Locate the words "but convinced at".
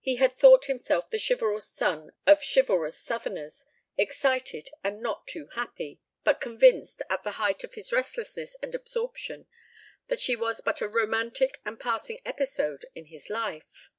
6.24-7.22